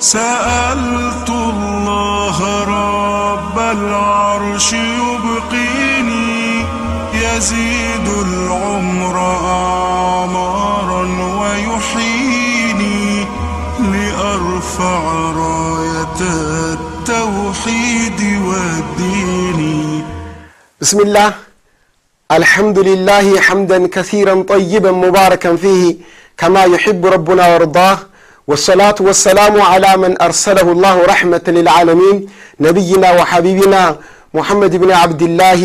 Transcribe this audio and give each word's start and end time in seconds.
سألت 0.00 1.30
الله 1.30 2.38
رب 2.64 3.58
العرش 3.58 4.72
يبقيني 4.72 6.64
يزيد 7.14 8.08
العمر 8.26 9.18
أعمارا 9.44 11.02
ويحييني 11.40 13.26
لأرفع 13.92 15.00
راية 15.36 16.20
التوحيد 16.78 18.20
والدين. 18.46 20.04
بسم 20.80 21.00
الله. 21.00 21.34
الحمد 22.32 22.78
لله 22.78 23.40
حمدا 23.40 23.86
كثيرا 23.86 24.42
طيبا 24.42 24.92
مباركا 24.92 25.56
فيه 25.56 25.96
كما 26.38 26.64
يحب 26.64 27.06
ربنا 27.06 27.46
وارضاه 27.48 27.98
والصلاة 28.47 28.95
والسلام 29.07 29.61
على 29.61 29.91
من 29.97 30.11
أرسله 30.21 30.67
الله 30.71 30.95
رحمة 31.05 31.45
للعالمين 31.47 32.17
نبينا 32.59 33.09
وحبيبنا 33.11 33.83
محمد 34.33 34.73
بن 34.75 34.91
عبد 34.91 35.21
الله 35.21 35.61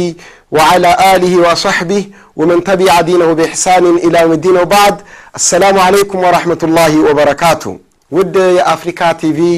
وعلى 0.52 0.90
آله 1.14 1.32
وصحبه 1.46 2.02
ومن 2.36 2.58
تبع 2.64 3.00
دينه 3.00 3.32
بإحسان 3.32 3.84
إلى 3.96 4.16
يوم 4.22 4.32
الدين 4.32 4.56
وبعد 4.56 4.96
السلام 5.40 5.76
عليكم 5.86 6.18
ورحمة 6.18 6.58
الله 6.62 6.92
وبركاته 7.10 7.78
ود 8.12 8.36
يا 8.36 8.64
أفريكا 8.74 9.12
تي 9.20 9.30
في 9.38 9.50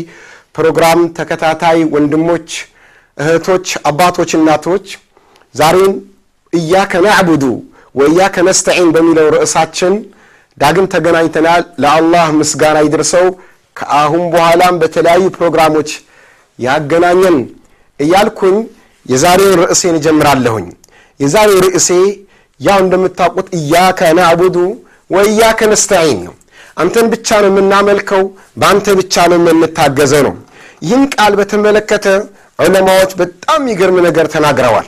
ፕሮግራም 0.56 1.00
ተከታታይ 1.16 1.78
ወንድሞች 1.94 2.48
እህቶች 3.22 3.66
አባቶች 3.90 4.30
እናቶች 4.38 4.86
ዛሬም 5.60 5.92
እያከ 6.52 6.92
ናዕቡዱ 7.06 7.44
ወእያከ 7.98 8.36
ነስተዒን 8.48 8.88
በሚለው 8.94 9.26
ርዕሳችን 9.34 9.94
ዳግም 10.57 10.85
ተገናኝተናል። 10.93 11.63
ለአላህ 11.83 12.25
ምስጋና 12.39 12.77
ይድርሰው 12.85 13.25
ከአሁን 13.75 14.23
በኋላም 14.33 14.75
በተለያዩ 14.81 15.23
ፕሮግራሞች 15.37 15.89
ያገናኘን 16.59 17.37
እያልኩኝ 17.99 18.55
የዛሬውን 19.05 19.59
ርዕሴን 19.63 19.95
እጀምራለሁኝ። 19.99 20.67
የዛሬው 21.19 21.59
ርዕሴ 21.65 21.89
ያው 22.59 22.77
እንደምታውቁት 22.83 23.47
እያከ 23.57 23.99
ናዕቡዱ 24.19 24.57
ወእያከ 25.09 25.59
ነስተዒን 25.71 26.19
ነው። 26.27 26.33
አንተን 26.77 27.07
ብቻ 27.13 27.27
ነው 27.43 27.49
የምናመልከው 27.51 28.23
በአንተ 28.61 28.95
ብቻ 28.99 29.25
ነው 29.31 29.37
የምንታገዘው 29.41 30.23
ነው። 30.27 30.33
ይህን 30.81 31.03
ቃል 31.15 31.33
በተመለከተ 31.39 32.05
ዑለማዎች 32.59 33.11
በጣም 33.21 33.59
የሚገርም 33.63 33.97
ነገር 34.07 34.25
ተናግረዋል። 34.33 34.87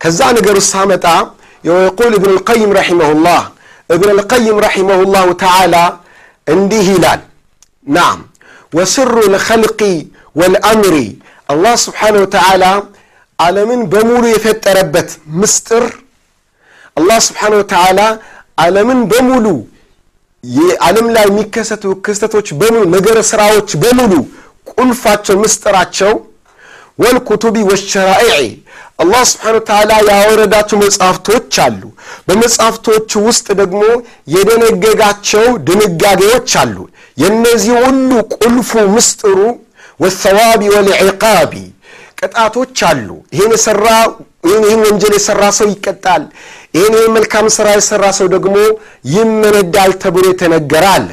ከዛ 0.00 0.20
ነገር 0.38 0.54
ውስጥ 0.60 0.70
ሳመጣ 0.74 1.04
የቁል 1.64 2.12
እብን 2.18 2.32
ልቀይም 2.36 2.72
ረሒመሁላህ 2.78 3.42
እብን 3.90 4.10
ልቀይም 4.18 4.58
ረሒመሁላሁ 4.66 5.26
ተዓላ 5.42 5.74
እንዲህ 6.46 6.86
ይላል። 6.94 7.20
ናም 7.86 8.18
ወስሩ 8.72 9.14
ልኸልቂ 9.34 9.80
ወልአምሪ 10.36 10.96
አላህ 11.48 11.74
ስብሓን 11.84 12.16
ወተዓላ 12.22 12.64
ዓለምን 13.38 13.80
በሙሉ 13.92 14.24
የፈጠረበት 14.32 15.10
ምስጥር 15.40 15.84
አላህ 16.96 17.18
ስብሓን 17.26 17.54
ወተዓላ 17.60 18.00
ዓለምን 18.64 19.00
በሙሉ 19.10 19.46
የዓለም 20.44 21.06
ላይ 21.14 21.24
የሚከሰቱ 21.28 21.84
ክስተቶች 22.04 22.48
በሙሉ 22.60 22.84
ነገረ 22.94 23.18
ስራዎች 23.30 23.70
በሙሉ 23.82 24.12
ቁልፋቸው 24.70 25.36
ምስጢራቸው 25.42 26.12
ወልኩቱቢ 26.98 27.56
ወሸራኢዕ 27.70 28.44
አላህ 28.98 29.22
ስብሓን 29.30 29.56
ተዓላ 29.68 29.90
ያወረዳቸው 30.10 30.76
መጽሐፍቶች 30.82 31.54
አሉ። 31.64 31.82
በመጽሐፍቶቹ 32.28 33.10
ውስጥ 33.26 33.46
ደግሞ 33.60 33.82
የደነገጋቸው 34.34 35.46
ድንጋጌዎች 35.68 36.52
አሉ። 36.62 36.76
የእነዚህ 37.16 37.74
ሁሉ 37.84 38.10
ቁልፉ 38.36 38.70
ምስጢሩ 38.94 39.38
ወሰዋቢ 40.00 40.62
ወልዕቃቢ 40.74 41.52
ቅጣቶች 42.20 42.78
አሉ። 42.90 43.08
ይህን 43.34 43.52
የሰራ 43.56 43.86
ይህን 44.48 44.82
ወንጀል 44.86 45.14
የሰራ 45.16 45.42
ሰው 45.58 45.68
ይቀጣል። 45.72 46.24
ይህን 46.76 46.94
መልካም 47.16 47.46
ስራ 47.56 47.68
የሰራ 47.76 48.04
ሰው 48.18 48.26
ደግሞ 48.34 48.56
ይመነዳል 49.12 49.92
ተብሎ 50.02 50.24
የተነገረ 50.30 50.84
አለ። 50.96 51.08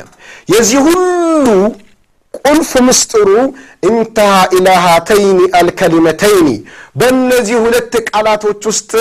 የዚህ 0.53 0.79
ሁሉ 0.88 1.47
ቁልፍ 2.41 2.71
ምስጢሩ 2.85 3.29
እንተሃ 3.88 4.27
ኢላ 4.57 4.67
ሃተይኒ 4.85 5.39
አልከሊመተይኒ። 5.59 6.47
በእነዚህ 6.99 7.57
ሁለት 7.66 7.94
ቃላቶች 8.09 8.61
ውስጥ 8.71 8.91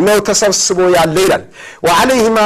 ነው 0.00 0.18
ተሰብስቦ 0.28 0.78
ያለ 0.96 1.16
ይላል። 1.24 1.44
ወዓለይህማ 1.86 2.38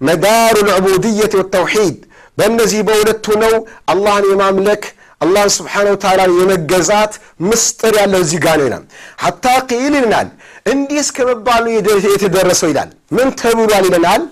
መዳሩ 0.00 0.54
ልዕቡድየት 0.68 1.32
ወተውሒድ። 1.40 1.98
በእነዚህ 2.38 2.80
በሁለቱ 2.88 3.26
ነው 3.42 3.54
አላህን 3.92 4.26
የማምለክ 4.30 4.84
አላህን 5.20 5.50
ስብሓን 5.56 5.88
ወተዓላ 5.92 6.22
የመገዛት 6.38 7.12
ምስጢር 7.48 7.94
ያለው 8.00 8.20
እዚህ 8.24 8.38
ጋር 8.44 8.56
ነው 8.60 8.66
ይላል። 8.68 8.84
ሐታ 9.24 9.44
ቂል 9.70 9.94
ይልናል 9.98 10.28
እንዲህ 10.66 10.98
እስከ 11.04 11.18
መባሉ 11.28 11.64
የተደረሰው 12.08 12.68
ይላል። 12.72 12.90
ምን 13.16 13.28
ተብሏል 13.40 13.84
ይለናል? 13.88 14.22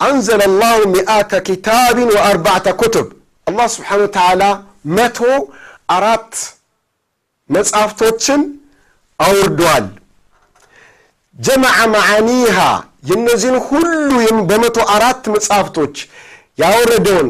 አንዘለ 0.00 0.42
ላሁ 0.60 0.78
ሚአተ 0.94 1.32
ኪታብን 1.46 2.08
ወአርባዕተ 2.16 2.66
ኩቱብ 2.80 3.06
አላህ 3.46 3.66
ስብሓን 3.74 4.00
ወተዓላ 4.04 4.42
መቶ 4.96 5.18
አራት 5.96 6.32
መጽሐፍቶችን 7.50 8.40
አውርደዋል 9.20 9.86
ጀመዐ 11.36 11.78
መዓኒሃ 11.94 12.56
የእነዚህን 13.10 13.58
ሁሉ 13.66 14.10
በመቶ 14.48 14.78
አራት 14.94 15.22
መጽሐፍቶች 15.34 15.96
ያወረደውን 16.62 17.28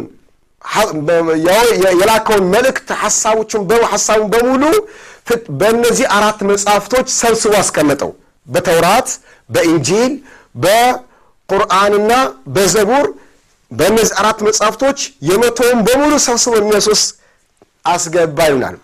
የላከውን 1.92 2.46
መልእክት 2.54 2.88
ሐሳቦችን 3.02 3.62
ሐሳቡን 3.92 4.30
በሙሉ 4.32 4.62
በእነዚህ 5.60 6.06
አራት 6.16 6.40
መጽሐፍቶች 6.50 7.06
ሰብስቦ 7.20 7.52
አስቀመጠው። 7.60 8.10
በተውራት 8.46 9.08
በኢንጂል 9.50 10.12
በቁርአንና 10.64 12.12
በዘቡር 12.56 13.06
በእነዚህ 13.70 14.16
አራት 14.20 14.38
መጽሐፍቶች 14.46 14.98
የመቶውን 15.28 15.78
በሙሉ 15.86 16.12
ሰብስቦ 16.26 16.52
የሚያሶስ 16.58 17.02
አስገባ 17.84 18.38
ይሆናል 18.50 18.76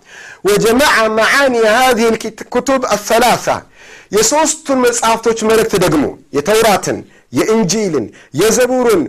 ወጀማዐ 0.49 0.97
መዓኒ 1.19 1.55
ሃዚህ 1.75 2.09
ልኩቱብ 2.15 2.83
አሰላሳ 2.95 3.47
የሦስቱን 4.17 4.79
መጽሐፍቶች 4.85 5.39
መልእክት 5.51 5.75
ደግሞ 5.85 6.05
የተውራትን 6.37 6.99
የእንጂልን 7.33 8.07
የዘቡርን 8.41 9.03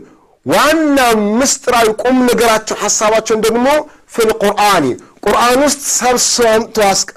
ዋና 0.45 0.97
ምስጢራዊ 1.39 1.89
ቁም 2.01 2.17
ነገራቸው 2.29 2.77
ሐሳባቸውን 2.83 3.43
ደግሞ 3.45 3.67
ፊልቁርአኒ 4.15 4.85
ቁርአን 5.25 5.59
ውስጥ 5.65 5.81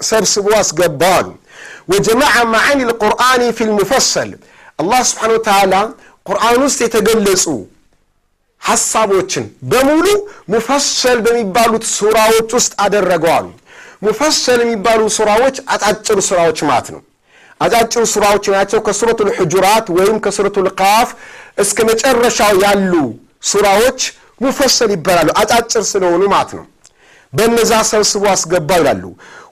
ሰብስቦ 0.09 0.47
አስገባዋል 0.59 1.27
ወጀማዐ 1.93 2.35
መዓኒ 2.53 2.79
ልቁርአኒ 2.89 3.43
ፊልሙፈሰል 3.57 4.31
አላህ 4.81 5.01
ስብሓን 5.09 5.33
ወተዓላ 5.35 5.73
ቁርአን 6.25 6.57
ውስጥ 6.65 6.79
የተገለጹ 6.85 7.45
ሐሳቦችን 8.61 9.43
በሙሉ 9.71 10.05
ሙፈሰል 10.53 11.19
በሚባሉት 11.25 11.83
ሱራዎች 11.93 12.49
ውስጥ 12.57 12.73
አደረገዋሉ 12.85 13.45
ሙፈሰል 14.03 14.59
የሚባሉ 14.63 15.01
ሱራዎች 15.17 15.55
አጫጭር 15.73 16.19
ሱራዎች 16.27 16.59
ማለት 16.69 16.87
ነው። 16.95 17.01
አጫጭር 17.61 18.03
ሱራዎች 18.11 18.45
ናቸው። 18.55 18.79
ከሱረቱ 18.87 19.19
ልሑጁራት 19.29 19.85
ወይም 19.97 20.17
ከሱረቱ 20.25 20.57
ልቃፍ 20.67 21.09
እስከ 21.63 21.77
መጨረሻው 21.89 22.53
ያሉ 22.65 22.93
ሱራዎች 23.43 24.01
ሙፈሰል 24.41 24.91
ይባላሉ። 24.95 25.29
አጫጭር 25.41 25.83
ስለሆኑ 25.91 26.23
ማለት 26.33 26.51
ነው። 26.57 26.65
በነዛ 27.33 27.71
ሰብስቦ 27.89 28.23
አስገባ 28.33 28.69
ይላሉ። 28.79 29.03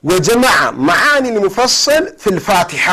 ወጀመዐ 0.09 0.57
መዓኒ 0.89 1.25
ልሙፈሰል 1.35 2.05
ፊ 2.21 2.33
ልፋቲሓ 2.37 2.85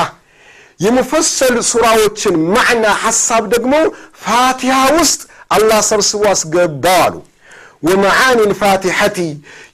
የሙፈሰል 0.81 1.56
ሱራዎችን 1.71 2.34
ማዕና 2.55 2.87
ሐሳብ 3.03 3.43
ደግሞ 3.55 3.75
ፋቲሃ 4.25 4.79
ውስጥ 4.97 5.21
አላህ 5.52 5.80
ሰብስቦ 5.90 6.22
አስገባው 6.32 6.98
አሉ። 7.04 7.14
ወመዓኒ 7.82 8.38
ልፋቲሐቲ 8.50 9.16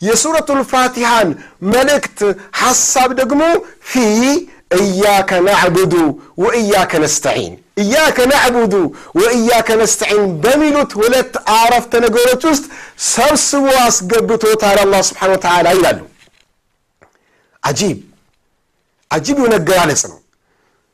የሱረቱ 0.06 0.48
ልፋቲሃን 0.60 1.28
መልእክት 1.72 2.20
ሐሳብ 2.60 3.10
ደግሞ 3.20 3.42
ፊ 3.84 3.92
እያከ 4.76 5.30
ናዕቡዱ 5.46 5.94
ወእያከ 6.42 6.92
ነስተዒን። 7.04 7.52
እያከ 7.82 8.18
ናዕቡዱ 8.32 8.74
ወእያከ 9.18 9.68
ነስተዒን 9.80 10.24
በሚሉት 10.42 10.92
ሁለት 11.00 11.34
አረፍተ 11.54 11.92
ነገሮች 12.04 12.42
ውስጥ 12.50 12.64
ሰብስቦ 13.08 13.66
አስገብቶታል 13.84 14.78
አላህ 14.84 15.00
ስብሓን 15.08 15.32
ወተዓላ 15.34 15.68
ይላሉ። 15.76 16.00
አጂብ 17.62 17.98
አጂብ 19.10 19.36
የሆነ 19.40 19.54
ነው። 20.06 20.18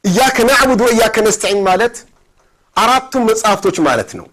እያከ 0.04 0.37
ናዕቡድ 0.48 0.80
ወእያከ 0.87 1.16
ነስተዒን 1.26 1.60
ማለት 1.69 1.96
አራቱም 2.76 3.22
መጽሐፍቶች 3.30 3.76
ማለት 3.87 4.10
ነው 4.19 4.26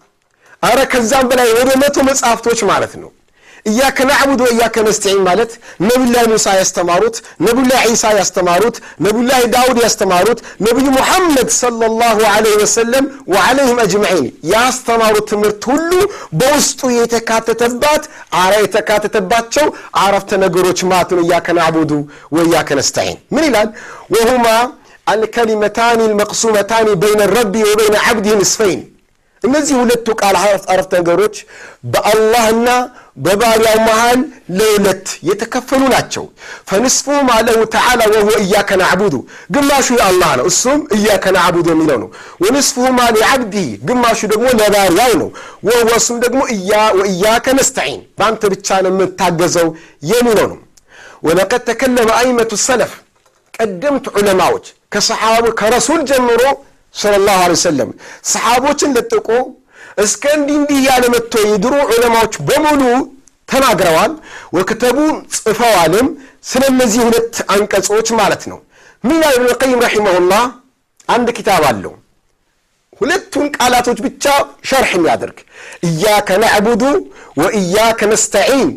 አረ 0.62 0.78
ከዛም 0.92 1.26
በላይ 1.30 1.50
ወደ 1.58 1.70
መቶ 1.82 1.96
መጽሐፍቶች 2.08 2.60
ማለት 2.70 2.94
ነው። 3.02 3.10
እያከ 3.66 3.98
ናዕቡድ 4.08 4.40
ወእያከ 4.44 4.76
ነስተዒን 4.86 5.20
ማለት 5.26 5.50
ነቢዩላህ 5.82 6.24
ሙሳ 6.30 6.46
ያስተማሩት 6.58 7.16
ነቢዩላህ 7.46 7.82
ዒሳ 7.90 8.04
ያስተማሩት 8.18 8.76
ነቢዩላህ 9.04 9.40
ዳውድ 9.54 9.78
ያስተማሩት 9.84 10.38
ነቢዩ 10.66 10.86
ሙሐመድ 10.96 11.48
ሰለላሁ 11.58 12.18
ዐለይሂ 12.32 12.54
ወሰለም 12.62 13.04
ወዐለይህም 13.34 13.78
አጅመዒን 13.84 14.24
ያስተማሩት 14.52 15.26
ትምህርት 15.32 15.62
ሁሉ 15.70 15.90
በውስጡ 16.40 16.90
የተካተተባት 16.98 18.04
አራ 18.42 18.52
የተካተተባቸው 18.64 19.68
አረፍተ 20.02 20.40
ነገሮች 20.44 20.82
ማለት 20.90 21.12
ነው። 21.16 21.22
እያከ 21.26 21.48
ናዕቡዱ 21.58 21.92
ወእያከ 22.36 22.70
ነስተዒን 22.80 23.18
ምን 23.34 23.44
ይላል? 23.48 23.68
ወሁማ 24.16 24.46
አልከሊመታኒ 25.06 26.00
ልመቅሱመታኒ 26.10 26.88
በይነ 27.00 27.22
ረቢ 27.36 27.54
ወበይነ 27.68 27.96
ዓብዲህ 28.08 28.34
ንስፈይን 28.40 28.82
እነዚህ 29.44 29.74
ሁለቱ 29.80 30.06
ቃል 30.20 30.36
አረፍተ 30.72 30.92
ነገሮች 31.00 31.36
በአላህና 31.92 32.68
በባሪያው 33.16 33.78
መሃል 33.86 34.20
ለሁለት 34.58 35.06
የተከፈሉ 35.28 35.82
ናቸው። 35.94 36.24
ፈንስፉ 36.68 37.06
ማለሁ 37.30 37.58
ተዓላ 37.74 38.02
ወሁወ 38.12 38.36
እያከ 38.44 38.70
ናዕቡዱ 38.82 39.14
ግማሹ 39.54 39.88
የአላህ 39.98 40.30
ነው 40.40 40.46
እሱም 40.52 40.80
እያከ 40.96 41.24
ናዕቡዱ 41.36 41.66
የሚለው 41.72 41.98
ነው። 42.02 42.08
ወንስፉሁ 42.44 42.86
ማ 42.98 43.08
ሊዓብዲህ 43.16 43.68
ግማሹ 43.88 44.20
ደግሞ 44.32 44.46
ለባሪያው 44.60 45.14
ነው 45.22 45.28
ወሁወ 45.68 45.92
እሱም 46.00 46.18
ደግሞ 46.24 46.40
ወእያከ 47.00 47.46
ነስተዒን 47.58 48.02
በአንተ 48.18 48.42
ብቻ 48.54 48.80
ነው 48.84 48.92
የምታገዘው 48.94 49.68
የሚለው 50.12 50.48
ነው። 50.52 50.58
ወለቀድ 51.26 51.62
ተከለመ 51.68 52.10
አይመቱ 52.20 52.52
ሰለፍ 52.66 52.92
ቀደምት 53.54 54.06
ዑለማዎች 54.16 54.64
ከሰሓቡ 54.92 55.44
ከረሱል 55.58 56.00
ጀምሮ 56.08 56.42
ሰለላሁ 56.94 57.36
ዐለይሂ 57.38 57.58
ወሰለም 57.58 57.90
ሰሓቦችን 58.32 58.94
ለጥቆ 58.96 59.28
እስከ 59.98 60.24
እንዲህ 60.36 60.56
እንዲህ 60.60 60.76
እያለ 60.82 61.04
መጥቶ 61.14 61.34
የድሮ 61.46 61.74
ዑለማዎች 61.88 62.34
በሙሉ 62.48 62.82
ተናግረዋል። 63.48 64.12
ወክተቡ 64.56 64.98
ጽፈዋልም 65.36 66.06
ስለ 66.50 66.62
እነዚህ 66.72 67.00
ሁለት 67.06 67.34
አንቀጾች 67.54 68.08
ማለት 68.20 68.42
ነው። 68.52 68.58
ሚና 69.04 69.22
ኢብኑ 69.34 69.44
ልቀይም 69.50 69.82
ረሒመሁላህ 69.84 70.44
አንድ 71.08 71.28
ኪታብ 71.38 71.62
አለው 71.70 71.94
ሁለቱን 73.00 73.46
ቃላቶች 73.56 73.98
ብቻ 74.06 74.24
ሸርሕ 74.68 74.90
የሚያደርግ 74.96 75.38
እያከ 75.88 76.28
ነዕቡዱ 76.42 76.82
ወእያከ 77.40 78.00
ነስተዒን 78.12 78.70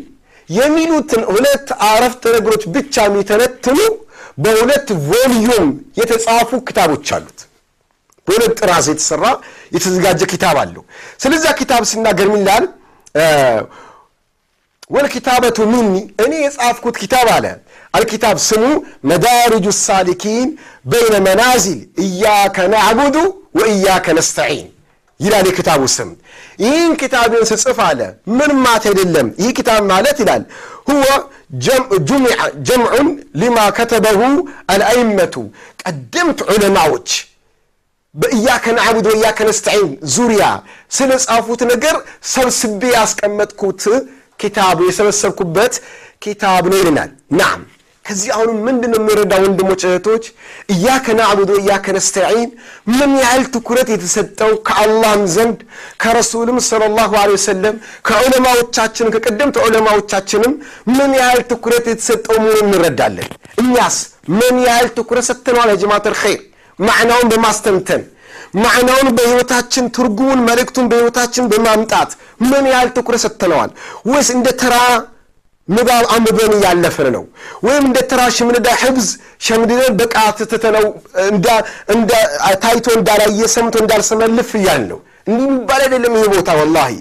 የሚሉትን 0.48 1.22
ሁለት 1.30 1.68
አረፍተ 1.88 2.24
ነገሮች 2.36 2.62
ብቻ 2.76 3.04
የሚተነትኑ 3.06 3.78
በሁለት 4.44 4.88
ቮልዩም 5.08 5.66
የተጻፉ 6.00 6.58
ክታቦች 6.68 7.08
አሉት። 7.16 7.38
በሁለት 8.26 8.52
ጥራዝ 8.60 8.86
የተሰራ 8.92 9.24
የተዘጋጀ 9.74 10.20
ኪታብ 10.32 10.56
አለው። 10.62 10.82
ስለዚያ 11.22 11.50
ኪታብ 11.60 11.82
ሲናገር 11.90 12.28
ምን 12.32 12.42
ይላል? 12.42 12.64
ወልኪታበቱ 14.90 15.58
ሚኒ 15.70 15.92
እኔ 16.24 16.32
የጻፍኩት 16.42 16.96
ኪታብ 17.02 17.26
አለ። 17.36 17.46
አልኪታብ 17.94 18.36
ስሙ 18.44 18.64
መዳርጁ 19.10 19.66
ሳሊኪን 19.78 20.48
በይነ 20.90 21.14
መናዚል 21.26 21.80
እያከ 22.04 22.56
ናዕቡዱ 22.72 23.16
ወእያከ 23.58 24.06
ነስተዒን 24.18 24.66
ይላል 25.20 25.44
የክታቡ 25.48 25.82
ስም። 25.94 26.10
ይህን 26.62 26.92
ኪታብን 27.00 27.44
ስጽፍ 27.50 27.78
አለ 27.86 28.00
ምን 28.38 28.50
ማት 28.64 28.84
አይደለም። 28.90 29.28
ይህ 29.42 29.50
ኪታብ 29.58 29.80
ማለት 29.92 30.16
ይላል 30.22 30.42
ሁወ 30.88 31.04
ጀምዑን 32.68 33.08
ሊማ 33.40 33.58
ከተበሁ 33.78 34.20
አልአይመቱ 34.72 35.34
ቀደምት 35.82 36.40
ዑለማዎች 36.48 37.08
በእያከ 38.16 38.66
ናዕቡድ 38.76 39.06
ወእያከ 39.10 39.38
ነስተዒን 39.48 39.92
ዙሪያ 40.14 40.44
ስለ 40.96 41.10
ጻፉት 41.24 41.62
ነገር 41.72 41.96
ሰብስቤ 42.32 42.82
ያስቀመጥኩት 42.96 43.82
ኪታብ 44.40 44.78
የሰበሰብኩበት 44.86 45.74
ኪታብ 46.24 46.64
ነው 46.72 46.78
ይልናል 46.80 47.10
ናም። 47.40 47.60
ከዚህ 48.04 48.30
አሁንም 48.34 48.58
ምንድን 48.66 48.90
ነው 48.92 48.98
የሚረዳ 49.00 49.32
ወንድሞች 49.44 49.80
እህቶች? 49.88 50.24
እያከ 50.72 51.06
ናዕቡድ 51.18 51.50
ወእያከ 51.54 51.86
ነስተዒን 51.96 52.50
ምን 52.92 53.12
ያህል 53.22 53.44
ትኩረት 53.54 53.88
የተሰጠው 53.92 54.52
ከአላህም 54.68 55.22
ዘንድ 55.34 55.58
ከረሱልም 56.02 56.58
ስለ 56.68 56.82
ላሁ 56.98 57.12
ወሰለም 57.34 57.76
ከዑለማዎቻችንም 58.08 59.12
ከቀደምት 59.16 59.56
ዑለማዎቻችንም 59.64 60.52
ምን 60.96 61.12
ያህል 61.20 61.40
ትኩረት 61.52 61.86
የተሰጠው 61.92 62.36
መሆኑ 62.44 62.58
እንረዳለን? 62.66 63.28
እኛስ 63.62 63.96
ምን 64.38 64.54
ያህል 64.68 64.88
ትኩረት 64.98 65.26
ሰጥተነዋል? 65.30 65.70
የጀማት 65.74 66.06
ልኸይር 66.14 66.42
ማዕናውን 66.78 67.28
በማስተንተን 67.32 68.02
ማዕናውን 68.56 69.08
በህይወታችን 69.16 69.84
ትርጉሙን 69.96 70.40
መልእክቱን 70.48 70.86
በህይወታችን 70.90 71.44
በማምጣት 71.52 72.10
ምን 72.42 72.64
ያህል 72.72 72.88
ትኩረት 72.96 73.20
ሰጥተነዋል? 73.24 73.70
ወይስ 74.10 74.28
እንደ 74.36 74.48
ተራ 74.60 74.74
ንባብ 75.68 76.04
አንብበን 76.14 76.52
እያለፍን 76.56 77.08
ነው? 77.14 77.24
ወይም 77.66 77.84
እንደ 77.88 77.98
ተራ 78.10 78.20
ሽምንዳ 78.36 78.68
ሕብዝ 78.82 79.08
ሸምድደን 79.46 79.92
በቃ 80.00 80.16
ትተነው 80.42 80.86
ታይቶ 82.64 82.86
እንዳላየ 82.98 83.40
ሰምቶ 83.54 83.74
እንዳልሰመልፍ 83.84 84.50
እያል 84.60 84.82
ነው። 84.92 84.98
እንዲህ 85.28 85.44
የሚባል 85.46 85.80
አይደለም 85.86 86.12
ይሄ 86.18 86.24
ቦታ 86.34 86.50
ወላሂ። 86.60 86.92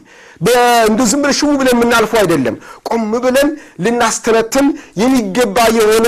እንደ 0.90 1.02
ዝም 1.10 1.22
ብለን 1.24 1.36
ሽው 1.40 1.52
ብለን 1.60 1.76
የምናልፈው 1.76 2.20
አይደለም። 2.22 2.56
ቆም 2.88 3.04
ብለን 3.26 3.50
ልናስተነትን 3.86 4.66
የሚገባ 5.02 5.58
የሆነ 5.78 6.08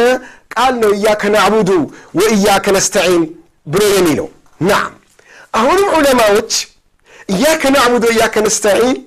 ቃል 0.56 0.74
ነው። 0.84 0.92
እያከ 0.98 1.24
ናዕቡዱ 1.36 1.70
ወእያከ 2.20 2.66
ነስተዒን 2.78 3.24
ብሎ 3.68 3.82
የሚለው 3.94 4.28
ናም። 4.62 4.92
አሁንም 5.54 5.90
ዑለማዎች 5.98 6.52
እያከ 7.30 7.64
ናዕቡድ 7.76 8.04
ወእያከ 8.10 8.36
ነስተዒን 8.46 8.98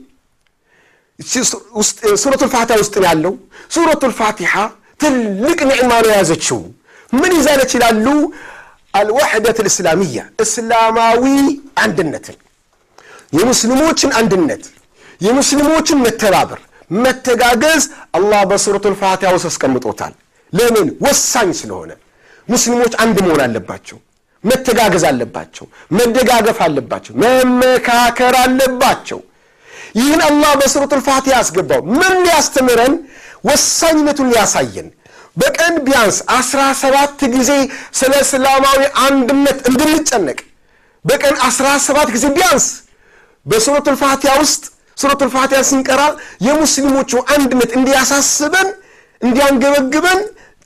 ሱረቱ 2.22 2.42
ልፋቲሓ 2.48 2.76
ውስጥ 2.82 2.94
ያለው። 3.06 3.34
ሱረቱ 3.74 4.02
ልፋቲሓ 4.12 4.52
ትልቅ 5.00 5.58
ኒዕማ 5.70 5.92
ነው 6.02 6.10
የያዘችው። 6.10 6.58
ምን 7.12 7.32
ይዛለች 7.38 7.70
ይላሉ? 7.76 8.06
አልወሕደት 8.94 9.58
ልእስላሚያ 9.64 10.20
እስላማዊ 10.44 11.24
አንድነትን 11.82 12.36
የሙስሊሞችን 13.32 14.10
አንድነት 14.20 14.64
የሙስሊሞችን 15.20 15.98
መተባበር 16.04 16.60
መተጋገዝ 16.96 17.82
አላህ 18.16 18.40
በሱረቱ 18.50 18.84
ልፋቲሓ 18.94 19.30
ውስጥ 19.36 19.48
አስቀምጦታል። 19.50 20.14
ለምን? 20.52 20.86
ወሳኝ 21.04 21.50
ስለሆነ። 21.60 21.90
ሙስሊሞች 22.48 22.92
አንድ 23.02 23.16
መሆን 23.24 23.40
አለባቸው 23.44 23.98
መተጋገዝ 24.44 25.04
አለባቸው 25.08 25.66
መደጋገፍ 25.96 26.58
አለባቸው 26.66 27.12
መመካከር 27.22 28.34
አለባቸው። 28.42 29.20
ይህን 29.94 30.20
አላህ 30.26 30.50
በሱረቱ 30.60 30.92
ልፋቲሃ 31.00 31.34
ያስገባው። 31.36 31.80
ምን 31.92 32.14
ሊያስተምረን? 32.24 32.94
ወሳኝነቱን 33.48 34.28
ሊያሳየን። 34.32 34.88
በቀን 35.36 35.74
ቢያንስ 35.86 36.16
አስራ 36.36 36.60
ሰባት 36.82 37.20
ጊዜ 37.34 37.50
ስለ 37.98 38.12
እስላማዊ 38.24 38.80
አንድነት 39.04 39.58
እንድንጨነቅ። 39.70 40.38
በቀን 41.04 41.36
አስራ 41.48 41.66
ሰባት 41.86 42.08
ጊዜ 42.14 42.24
ቢያንስ 42.36 42.66
በሱረቱ 43.46 43.86
ልፋቲሃ 43.94 44.32
ውስጥ 44.42 44.62
ሱረቱ 44.98 45.20
ልፋቲሃ 45.28 45.60
ስንቀራ 45.68 46.02
የሙስሊሞቹ 46.46 47.10
አንድነት 47.34 47.70
እንዲያሳስበን 47.78 48.68
እንዲያንገበግበን 49.22 50.20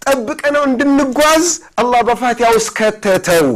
ጠብቀነው 0.06 0.62
እንድንጓዝ 0.68 1.44
አላህ 1.80 2.00
በፋቲሃ 2.08 2.48
ውስጥ 2.56 2.70
ከተተው። 2.78 3.48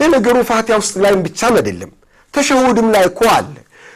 ለነገሩ 0.00 0.36
ፋቲሃ 0.50 0.76
ውስጥ 0.80 0.94
ላይም 1.04 1.20
ብቻም 1.26 1.54
አይደለም 1.58 1.90
ተሸሁድም 2.34 2.88
ላይ 2.94 3.04
እኮ 3.10 3.20
አለ። 3.34 3.54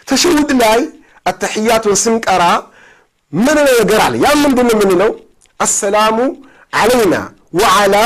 ተሸሁድ 0.09 0.51
ላይ 0.63 0.81
አተሕያቱን 1.27 1.95
ስንቀራ 2.03 2.43
ምን 3.33 3.57
ነገር 3.71 4.01
አለ? 4.07 4.15
ያ 4.25 4.29
ምንድን 4.43 4.69
የምንለው? 4.73 5.11
አሰላሙ 5.61 6.17
ዓለይና 6.73 7.15
ወዓላ 7.59 7.97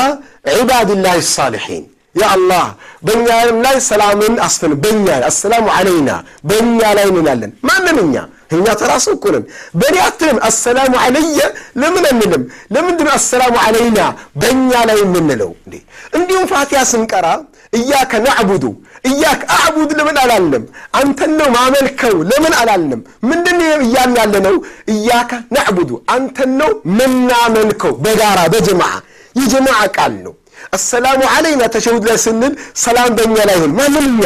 ዒባድላህ 0.53 1.15
ሳሊሒን 1.35 1.83
ያ 2.15 2.25
አላህ 2.35 2.63
በእኛ 3.05 3.27
ላይ 3.65 3.75
ሰላምን 3.89 4.33
አስፈን 4.45 4.73
በእኛ 4.83 5.07
አሰላሙ 5.29 5.65
ዓለይና 5.77 6.09
በእኛ 6.49 6.79
ላይ 6.97 7.05
እንላለን። 7.11 7.51
ማንም 7.69 7.97
እኛ 8.05 8.15
እኛ 8.51 8.67
ተራሱ 8.79 9.05
እኮ 9.15 9.25
ነን። 9.33 9.43
በእኔ 9.79 9.95
አትልም 10.05 10.37
አሰላሙ 10.47 10.93
ዓለየ 11.03 11.39
ለምን 11.81 12.05
አንልም? 12.11 12.43
ለምንድን 12.73 13.05
ነው 13.07 13.13
አሰላሙ 13.17 13.55
ዓለይና 13.65 13.99
በእኛ 14.41 14.71
ላይ 14.89 14.97
የምንለው 15.03 15.51
እንዴ? 15.65 15.75
እንዲሁም 16.17 16.45
ፋቲያ 16.51 16.79
ስንቀራ 16.91 17.27
እያከ 17.73 18.11
ናዕቡዱ 18.25 18.63
እያክ 19.09 19.41
አዕቡድ 19.55 19.91
ለምን 19.99 20.17
አላልንም? 20.23 20.63
አንተን 20.99 21.31
ነው 21.39 21.47
ማመልከው 21.55 22.15
ለምን 22.29 22.53
አላልንም? 22.61 23.01
ምንድን 23.29 23.59
እያን 23.85 24.11
ያለ 24.19 24.35
ነው 24.47 24.55
እያከ 24.93 25.31
ናዕቡዱ 25.55 25.91
አንተን 26.15 26.51
ነው 26.61 26.71
ምናመልከው 26.99 27.93
በጋራ 28.03 28.39
በጀማዓ። 28.53 28.93
የጀማዓ 29.35 29.81
ቃል 29.95 30.13
ነው። 30.25 30.33
አሰላሙ 30.77 31.21
ዓለይና 31.33 31.63
ተሸሁድ 31.75 32.03
ላይ 32.09 32.17
ስንል 32.25 32.53
ሰላም 32.83 33.09
በእኛ 33.17 33.37
ላይ 33.49 33.55
ይሁን። 33.59 33.73
ማንም 33.79 34.05
እኛ 34.09 34.23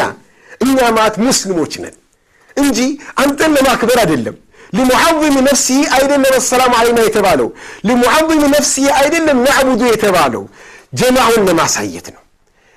እኛ 0.61 0.77
ማለት 0.97 1.15
ሙስሊሞች 1.25 1.73
ነን 1.83 1.95
እንጂ 2.57 2.79
አንተን 3.23 3.53
ለማክበር 3.57 3.97
አይደለም። 4.03 4.35
ሊሙዓظም 4.73 5.35
ነፍሲህ 5.47 5.81
አይደለም 5.95 6.33
አሰላሙ 6.37 6.71
ዓለይና 6.79 6.99
የተባለው። 7.05 7.49
ሊሙዓظም 7.89 8.41
ነፍሲህ 8.55 8.87
አይደለም 8.99 9.37
ናዕቡዱ 9.47 9.81
የተባለው። 9.91 10.43
ጀማዑን 10.93 11.43
ለማሳየት 11.49 12.07
ነው 12.13 12.21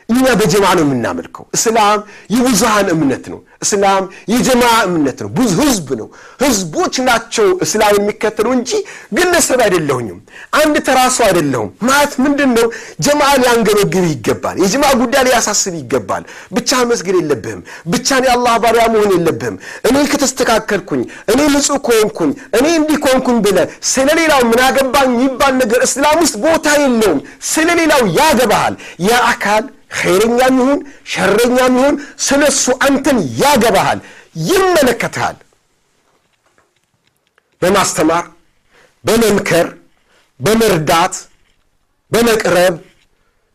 እኛ 0.08 0.26
በጀማ 0.40 0.66
ነው 0.76 0.84
የምናመልከው። 0.84 1.44
እስላም 1.56 1.98
የብዙሃን 2.34 2.86
እምነት 2.92 3.24
ነው። 3.32 3.40
እስላም 3.64 4.02
የጀማ 4.32 4.62
እምነት 4.86 5.18
ነው። 5.24 5.30
ብዙ 5.38 5.54
ህዝብ 5.60 5.88
ነው። 6.00 6.08
ህዝቦች 6.42 6.94
ናቸው 7.08 7.46
እስላም 7.64 7.94
የሚከተሉ 7.98 8.46
እንጂ 8.56 8.70
ግለሰብ 9.16 9.60
አይደለሁኝም። 9.64 10.18
አንድ 10.60 10.76
ተራ 10.86 10.98
ሰው 11.16 11.24
አይደለሁም። 11.28 11.68
ማለት 11.88 12.12
ምንድን 12.24 12.50
ነው? 12.58 12.66
ጀማ 13.04 13.20
ሊያንገበግብ 13.42 14.04
ይገባል። 14.10 14.56
የጀማ 14.62 14.84
ጉዳይ 15.02 15.22
ሊያሳስብ 15.28 15.74
ይገባል። 15.80 16.22
ብቻ 16.56 16.80
መስገድ 16.90 17.16
የለብህም። 17.20 17.60
ብቻን 17.92 18.22
የአላህ 18.28 18.54
ባሪያ 18.64 18.84
መሆን 18.94 19.10
የለብህም። 19.16 19.56
እኔ 19.88 19.96
ከተስተካከልኩኝ፣ 20.12 21.02
እኔ 21.32 21.40
ንጹህ 21.54 21.80
ከሆንኩኝ፣ 21.86 22.30
እኔ 22.58 22.66
እንዲህ 22.80 22.98
ከሆንኩኝ 23.04 23.40
ብለህ 23.46 23.66
ስለ 23.92 24.08
ሌላው 24.20 24.42
ምን 24.50 24.62
አገባኝ 24.68 25.10
የሚባል 25.16 25.52
ነገር 25.62 25.82
እስላም 25.88 26.18
ውስጥ 26.24 26.36
ቦታ 26.46 26.66
የለውም። 26.80 27.20
ስለ 27.50 27.68
ሌላው 27.80 28.02
ያገባሃል። 28.18 28.76
ያ 29.06 29.18
አካል 29.30 29.64
ኸይረኛም 29.90 30.56
ይሁን 30.60 30.80
ሸረኛም 31.12 31.74
ይሁን 31.78 31.94
ስለ 32.26 32.42
እሱ 32.52 32.64
አንተን 32.86 33.18
ያገባሃል፣ 33.42 34.00
ይመለከትሃል። 34.48 35.36
በማስተማር 37.62 38.24
በመምከር 39.04 39.66
በመርዳት 40.40 41.14
በመቅረብ 42.12 42.74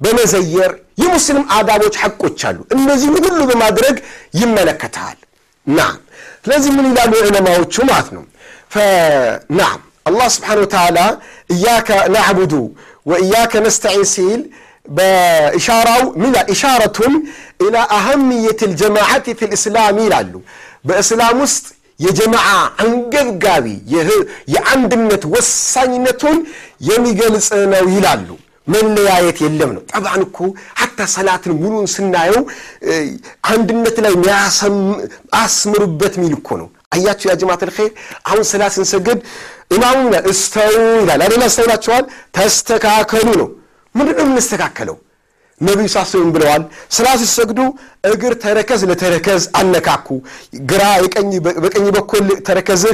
በመዘየር 0.01 0.71
የሙስሊም 1.01 1.45
አዳቦች 1.55 1.95
ሐቆች 2.01 2.39
አሉ። 2.47 2.57
እነዚህን 2.75 3.15
ሁሉ 3.25 3.39
በማድረግ 3.51 3.95
ይመለከትሃል። 4.39 5.19
ናም 5.67 5.95
ስለዚህ 6.45 6.71
ምን 6.77 6.85
ይላሉ 6.89 7.13
ዑለማዎቹ 7.21 7.75
ማለት 7.89 8.09
ነው 8.15 8.23
ናም 9.59 9.79
አላህ 10.05 10.27
ስብሓን 10.35 10.59
ወተዓላ 10.63 10.99
እያከ 11.53 11.89
ናዕቡዱ 12.15 12.53
ወእያከ 13.05 13.53
ነስተዒን 13.65 14.05
ሲል 14.13 14.41
በኢሻራው 14.85 16.01
ምን 16.21 16.33
ኢሻረቱን 16.53 17.13
ኢላ 17.65 17.75
አህምየት 17.97 18.61
ልጀማዓት 18.71 19.25
ፊ 19.39 19.49
ልእስላም 19.51 19.97
ይላሉ። 20.03 20.33
በእስላም 20.85 21.37
ውስጥ 21.43 21.65
የጀማዓ 21.99 22.47
አንገብጋቢ 22.83 23.65
የአንድነት 24.53 25.23
ወሳኝነቱን 25.33 26.37
የሚገልጽ 26.89 27.49
ነው 27.73 27.85
ይላሉ። 27.95 28.27
መለያየት 28.67 29.37
የለም 29.43 29.71
ነው። 29.75 29.81
ጠብዓን 29.91 30.21
እኮ 30.25 30.37
ሐታ 30.81 31.07
ሰላትን 31.13 31.53
ሙሉን 31.61 31.87
ስናየው 31.93 32.43
አንድነት 33.51 33.97
ላይ 34.05 34.13
አስምሩበት 35.41 36.13
ሚል 36.21 36.33
እኮ 36.39 36.49
ነው። 36.61 36.67
አያችሁ 36.95 37.27
ያ 37.29 37.35
ጀማዓት 37.41 37.63
አሁን 38.29 38.43
ሰላት 38.51 38.73
ስንሰግድ 38.77 39.19
ኢማሙ 39.75 39.99
እስተው 40.31 40.71
ይላል። 41.01 41.21
አደላ 41.25 41.43
እስተውላቸዋል 41.51 42.05
ተስተካከሉ 42.37 43.27
ነው 43.41 43.49
ምንድን 43.95 44.15
ነው 44.17 44.25
የምንስተካከለው? 44.25 44.97
ነቢዩ 45.61 45.87
ሳስብም 45.87 46.29
ብለዋል 46.35 46.63
ሰላት 46.91 47.17
ሲሰግዱ 47.21 47.59
እግር 48.03 48.33
ተረከዝ 48.43 48.81
ለተረከዝ 48.89 49.43
አነካኩ 49.59 50.07
ግራ 50.71 50.83
በቀኝ 51.63 51.85
በኩል 51.97 52.25
ተረከዝህ 52.47 52.93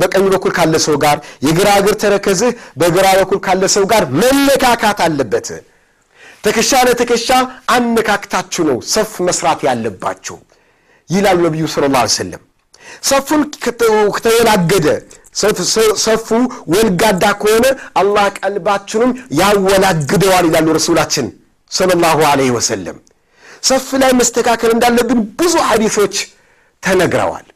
በቀኝ 0.00 0.26
በኩል 0.34 0.52
ካለ 0.58 0.74
ሰው 0.86 0.96
ጋር 1.04 1.16
የግራ 1.46 1.68
እግር 1.80 1.94
ተረከዝህ 2.02 2.50
በግራ 2.80 3.06
በኩል 3.20 3.40
ካለ 3.46 3.62
ሰው 3.76 3.86
ጋር 3.92 4.04
መነካካት 4.20 5.00
አለበት። 5.06 5.48
ትከሻ 6.44 6.72
ለትከሻ 6.88 7.28
አነካክታችሁ 7.76 8.62
ነው 8.70 8.78
ሰፍ 8.92 9.12
መስራት 9.28 9.60
ያለባችሁ 9.68 10.36
ይላሉ 11.08 11.38
ነቢዩ 11.46 11.64
ስለ 11.74 11.84
ላ 11.94 12.04
ሰለም። 12.16 12.42
ሰፉን 13.08 13.42
ከተወላገደ 13.64 14.86
ሰፉ 16.02 16.28
ወልጋዳ 16.72 17.24
ከሆነ 17.40 17.66
አላህ 18.00 18.26
ቀልባችንም 18.38 19.10
ያወላግደዋል 19.40 20.46
ይላሉ 20.48 20.66
ረሱላችን 20.78 21.26
ሰለላሁ 21.70 22.18
ዐለይሂ 22.30 22.50
ወሰለም። 22.56 22.96
ሰፍ 23.62 23.88
ላይ 24.02 24.12
መስተካከል 24.20 24.70
እንዳለብን 24.74 25.20
ብዙ 25.38 25.54
ሐዲሶች 25.68 26.16
ተነግረዋል። 26.82 27.46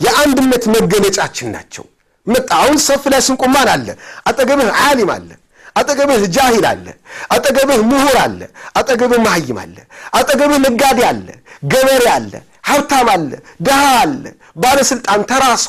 የአንድነት 0.00 0.64
መገለጫችን 0.74 1.48
ናቸው። 1.56 1.84
መጣ 2.26 2.50
አሁን 2.60 2.78
ሰፍ 2.86 3.02
ላይ 3.12 3.20
ስንቁማን 3.26 3.68
አለ? 3.74 3.86
አጠገብህ 4.28 4.70
ዓሊም 4.82 5.10
አለ 5.16 5.28
አጠገብህ 5.76 6.22
ጃሂል 6.36 6.64
አለ 6.70 6.86
አጠገብህ 7.34 7.80
ምሁር 7.90 8.16
አለ 8.24 8.40
አጠገብህ 8.78 9.20
መሀይም 9.26 9.58
አለ 9.64 9.76
አጠገብህ 10.18 10.58
ነጋዴ 10.66 11.00
አለ 11.10 11.26
ገበሬ 11.72 12.04
አለ 12.14 12.32
ሀብታም 12.68 13.08
አለ 13.14 13.30
ድሃ 13.66 13.82
አለ 14.02 14.22
ባለስልጣን 14.56 15.20
ተራሶ 15.30 15.66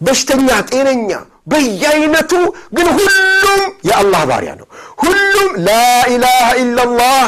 በሽተኛ 0.00 0.48
ጤነኛ 0.70 1.10
በየአይነቱ 1.46 2.32
ግን 2.76 2.88
ሁሉም 2.96 3.60
የአላህ 3.88 4.22
ባሪያ 4.30 4.52
ነው። 4.60 4.66
ሁሉም 5.02 5.48
ላኢላሃ 5.66 6.48
ኢላላህ 6.62 7.22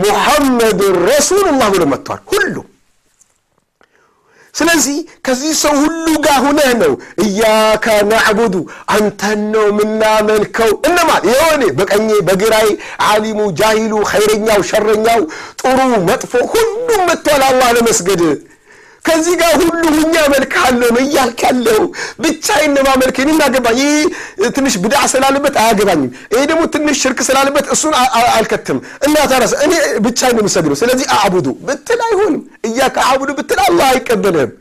ሙሐመድን 0.00 0.96
ረሱሉላህ 1.10 1.68
ብሎ 1.74 1.84
መጥቷል። 1.92 2.20
ሁሉም 2.32 2.66
ስለዚህ 4.54 4.96
ከዚህ 5.26 5.52
ሰው 5.62 5.74
ሁሉ 5.80 6.06
ጋር 6.26 6.38
ሁነህ 6.44 6.70
ነው 6.82 6.92
እያከ 7.24 7.86
ናዕቡዱ 8.10 8.54
አንተን 8.94 9.40
ነው 9.54 9.64
የምናመልከው። 9.70 10.70
እነማን? 10.88 11.22
የሆነ 11.30 11.62
በቀኜ 11.78 12.08
በግራይ 12.28 12.68
ዓሊሙ 13.08 13.40
ጃሂሉ 13.58 13.92
ኸይረኛው 14.12 14.60
ሸረኛው 14.70 15.20
ጥሩ 15.60 15.78
መጥፎ 16.08 16.32
ሁሉም 16.52 17.02
መጥቷል። 17.10 17.42
አላህ 17.50 17.68
ለመስገድ 17.76 18.22
ከዚህ 19.06 19.34
ጋር 19.40 19.52
ሁሉ 19.62 19.72
ሁኛ 19.96 20.14
መልካለሁ 20.32 20.88
ነው 20.88 21.00
እያልክ 21.04 21.40
ያለው። 21.46 21.80
ብቻዬን 22.22 22.72
ነው 22.76 22.82
ማመልክ 22.88 23.16
እኔ 23.24 23.30
አገባኝ። 23.46 23.78
ይህ 23.82 24.06
ትንሽ 24.56 24.74
ብድዓ 24.84 25.00
ስላለበት 25.12 25.56
አያገባኝም። 25.62 26.10
ይሄ 26.32 26.42
ደግሞ 26.50 26.62
ትንሽ 26.74 26.96
ሽርክ 27.02 27.20
ስላለበት 27.28 27.66
እሱን 27.74 27.94
አልከትም። 28.32 28.78
እና 29.06 29.16
ታረሰ 29.32 29.54
እኔ 29.66 29.72
ብቻዬን 30.06 30.36
ነው 30.36 30.42
የምሰግደው። 30.44 30.78
ስለዚህ 30.82 31.06
አዕቡዱ 31.16 31.46
ብትል 31.68 32.02
አይሆንም። 32.06 32.36
እያከ 32.68 32.96
አዕቡዱ 33.06 33.30
ብትል 33.38 33.60
አላህ 33.66 33.86
አይቀበልህም። 33.92 34.52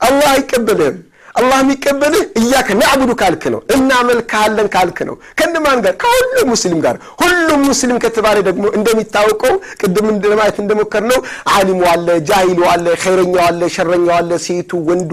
አላህ 0.00 0.28
አይቀበልህም 0.34 0.98
አላህ 1.34 1.58
የሚቀበልህ 1.62 2.24
እያከ 2.40 2.68
ናዕቡዱ 2.80 3.12
ካልክ 3.20 3.44
ነው 3.54 3.60
እናመልክሃለን 3.74 4.68
ካልክ 4.74 4.98
ነው። 5.08 5.14
ከነማን 5.38 5.78
ጋር? 5.84 5.94
ከሁሉም 6.02 6.48
ሙስሊም 6.52 6.80
ጋር። 6.84 6.96
ሁሉም 7.22 7.60
ሙስሊም 7.68 7.98
ከተባለ 8.04 8.36
ደግሞ 8.48 8.64
እንደሚታወቀው 8.78 9.54
ቅድም 9.80 10.06
ለማየት 10.24 10.58
እንደሞከር 10.62 11.04
ነው 11.10 11.18
አሊሙ 11.54 11.80
አለ 11.92 12.08
ጃሂሉ 12.28 12.60
አለ 12.72 12.86
ኸይረኛው 13.02 13.42
አለ 13.46 13.60
ሸረኛው 13.76 14.14
አለ 14.18 14.30
ሴቱ 14.46 14.70
ወንዱ 14.88 15.10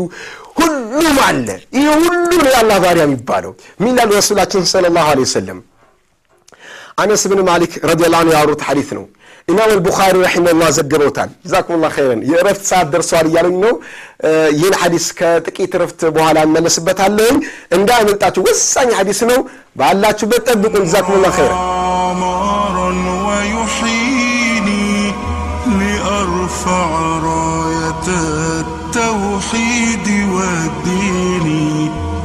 ሁሉም 0.59 1.17
አለ። 1.27 1.47
ይህ 1.77 1.89
ሁሉ 1.97 2.13
ነው 2.37 2.49
የአላህ 2.49 2.77
ባሪያ 2.83 3.05
የሚባለው። 3.07 3.51
ሚላሉ 3.79 4.09
ረሱላችን 4.19 4.63
ስለ 4.71 4.85
ላሁ 4.95 5.09
ወሰለም 5.21 5.59
አነስ 7.02 7.22
ብን 7.32 7.40
ማሊክ 7.50 7.72
ረዲየላሁ 7.90 8.20
ዐንሁ 8.22 8.32
ያወሩት 8.38 8.62
ሐዲት 8.68 8.90
ነው 8.98 9.04
ኢማም 9.52 9.70
አልቡኻሪ 9.74 10.14
ረሒመሁላህ 10.26 10.68
ዘግበውታል 10.76 11.30
ጀዛኩም 11.46 11.82
ላ 11.84 11.88
ኸይረን 11.96 12.20
የእረፍት 12.30 12.62
ሰዓት 12.70 12.86
ደርሰዋል 12.94 13.26
እያሉኝ 13.30 13.56
ነው 13.64 13.74
ይህን 14.58 14.74
ሐዲስ 14.82 15.06
ከጥቂት 15.18 15.72
እረፍት 15.78 16.00
በኋላ 16.16 16.38
እመለስበታለሁኝ 16.48 17.36
እንዳያመልጣችሁ 17.78 18.42
ወሳኝ 18.48 18.90
ሐዲስ 19.00 19.20
ነው 19.32 19.40
ባላችሁበት 19.80 20.42
ጠብቁን 20.50 20.84
ጀዛኩም 20.88 21.20
ላ 21.26 21.30
ኸይረን 21.38 21.60
عمارا 22.06 22.90
ويحييني 23.26 25.12
لأرفع 25.80 26.86
راية 27.28 28.08
التوحيد 28.60 30.06
والدين 30.34 31.46